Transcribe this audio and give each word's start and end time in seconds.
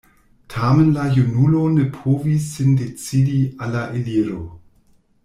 Tamen 0.51 0.87
la 0.93 1.03
junulo 1.17 1.61
ne 1.75 1.85
povis 1.97 2.47
sin 2.57 2.73
decidi 2.79 3.37
al 3.67 3.73
la 3.77 3.85
eliro. 4.01 4.41